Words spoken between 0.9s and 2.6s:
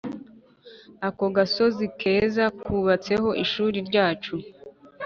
ako gasozi keza